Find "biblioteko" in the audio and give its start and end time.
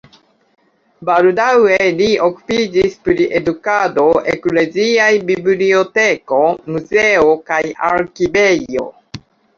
5.31-6.41